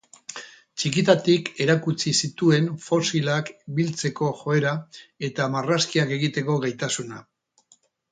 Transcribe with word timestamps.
Txikitatik 0.83 1.49
erakutsi 1.65 2.13
zituen 2.27 2.69
fosilak 2.85 3.51
biltzeko 3.79 4.31
joera 4.39 4.73
eta 5.29 5.47
marrazkiak 5.57 6.15
egiteko 6.17 6.57
gaitasuna. 6.65 7.21